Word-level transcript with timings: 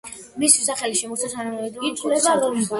მისი 0.43 0.65
სახელი 0.69 0.97
შემორჩა 1.03 1.31
თანამედროვე 1.35 1.95
კოტის 2.03 2.31
ალპებს. 2.35 2.69